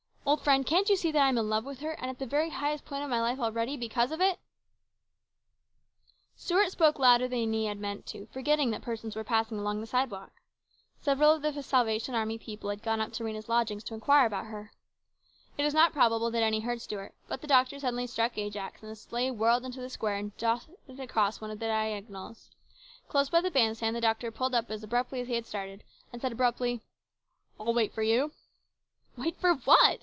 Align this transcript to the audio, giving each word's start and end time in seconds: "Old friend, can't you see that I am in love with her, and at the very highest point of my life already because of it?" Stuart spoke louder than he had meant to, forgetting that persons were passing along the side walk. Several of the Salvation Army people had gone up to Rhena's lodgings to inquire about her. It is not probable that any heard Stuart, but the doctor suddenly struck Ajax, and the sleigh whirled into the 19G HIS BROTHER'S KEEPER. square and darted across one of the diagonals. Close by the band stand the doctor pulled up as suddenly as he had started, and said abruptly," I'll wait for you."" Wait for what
"Old 0.31 0.43
friend, 0.45 0.65
can't 0.65 0.87
you 0.87 0.95
see 0.95 1.11
that 1.11 1.21
I 1.21 1.27
am 1.27 1.37
in 1.37 1.49
love 1.49 1.65
with 1.65 1.79
her, 1.81 1.91
and 1.93 2.09
at 2.09 2.17
the 2.17 2.27
very 2.27 2.51
highest 2.51 2.85
point 2.85 3.03
of 3.03 3.09
my 3.09 3.19
life 3.19 3.39
already 3.39 3.75
because 3.75 4.13
of 4.13 4.21
it?" 4.21 4.39
Stuart 6.37 6.71
spoke 6.71 6.99
louder 6.99 7.27
than 7.27 7.51
he 7.51 7.65
had 7.65 7.79
meant 7.79 8.05
to, 8.05 8.27
forgetting 8.27 8.69
that 8.71 8.83
persons 8.83 9.13
were 9.13 9.25
passing 9.25 9.59
along 9.59 9.81
the 9.81 9.87
side 9.87 10.09
walk. 10.09 10.31
Several 11.01 11.31
of 11.31 11.41
the 11.41 11.61
Salvation 11.61 12.15
Army 12.15 12.37
people 12.37 12.69
had 12.69 12.83
gone 12.83 13.01
up 13.01 13.11
to 13.13 13.23
Rhena's 13.25 13.49
lodgings 13.49 13.83
to 13.85 13.93
inquire 13.93 14.25
about 14.25 14.45
her. 14.45 14.71
It 15.57 15.65
is 15.65 15.73
not 15.73 15.91
probable 15.91 16.31
that 16.31 16.43
any 16.43 16.61
heard 16.61 16.79
Stuart, 16.81 17.13
but 17.27 17.41
the 17.41 17.47
doctor 17.47 17.77
suddenly 17.79 18.07
struck 18.07 18.37
Ajax, 18.37 18.81
and 18.81 18.89
the 18.91 18.95
sleigh 18.95 19.31
whirled 19.31 19.65
into 19.65 19.81
the 19.81 19.87
19G 19.87 19.89
HIS 19.89 19.97
BROTHER'S 19.97 20.21
KEEPER. 20.21 20.33
square 20.37 20.55
and 20.57 20.87
darted 20.87 20.99
across 21.01 21.41
one 21.41 21.51
of 21.51 21.59
the 21.59 21.67
diagonals. 21.67 22.51
Close 23.09 23.29
by 23.29 23.41
the 23.41 23.51
band 23.51 23.75
stand 23.75 23.97
the 23.97 24.01
doctor 24.01 24.31
pulled 24.31 24.55
up 24.55 24.71
as 24.71 24.79
suddenly 24.79 25.19
as 25.19 25.27
he 25.27 25.33
had 25.35 25.45
started, 25.47 25.83
and 26.13 26.21
said 26.21 26.31
abruptly," 26.31 26.79
I'll 27.59 27.73
wait 27.73 27.91
for 27.93 28.03
you."" 28.03 28.31
Wait 29.17 29.35
for 29.35 29.55
what 29.55 29.99